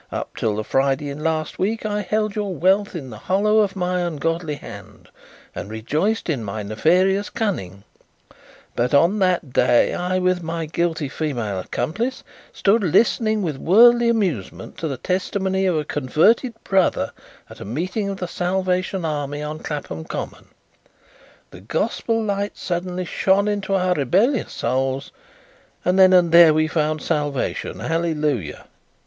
[0.11, 3.75] Up till the Friday in last week I held your wealth in the hollow of
[3.75, 5.09] my ungodly hand
[5.53, 7.83] and rejoiced in my nefarious cunning,
[8.75, 14.09] but on that day as I with my guilty female accomplice stood listening with worldly
[14.09, 17.11] amusement to the testimony of a converted brother
[17.47, 20.47] at a meeting of the Salvation Army on Clapham Common,
[21.51, 25.11] the gospel light suddenly shone into our rebellious souls
[25.85, 27.79] and then and there we found salvation.
[27.81, 28.65] Hallelujah!